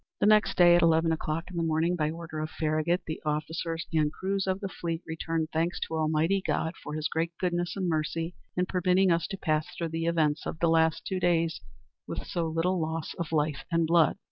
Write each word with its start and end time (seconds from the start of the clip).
The 0.19 0.25
next 0.25 0.57
day, 0.57 0.75
at 0.75 0.81
eleven 0.81 1.11
o'clock 1.11 1.51
in 1.51 1.57
the 1.57 1.61
morning, 1.61 1.95
by 1.95 2.09
order 2.09 2.39
of 2.39 2.49
Farragut, 2.49 3.03
"the 3.05 3.21
officers 3.23 3.85
and 3.93 4.11
crews 4.11 4.47
of 4.47 4.59
the 4.59 4.67
fleet 4.67 5.03
return 5.05 5.45
thanks 5.53 5.79
to 5.81 5.93
Almighty 5.93 6.41
God 6.43 6.73
for 6.83 6.95
His 6.95 7.07
great 7.07 7.31
goodness 7.39 7.75
and 7.75 7.87
mercy 7.87 8.33
in 8.57 8.65
permitting 8.65 9.11
us 9.11 9.27
to 9.27 9.37
pass 9.37 9.67
through 9.77 9.89
the 9.89 10.07
events 10.07 10.47
of 10.47 10.57
the 10.57 10.69
last 10.69 11.05
two 11.05 11.19
days 11.19 11.61
with 12.07 12.25
so 12.25 12.47
little 12.47 12.81
loss 12.81 13.13
of 13.19 13.31
life 13.31 13.63
and 13.71 13.85
blood." 13.85 14.17